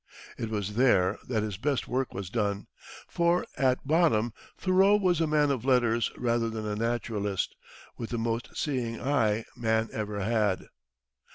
[0.35, 2.65] It was there that his best work was done,
[3.07, 7.55] for, at bottom, Thoreau was a man of letters rather than a naturalist,
[7.97, 10.65] with the most seeing eye man ever had.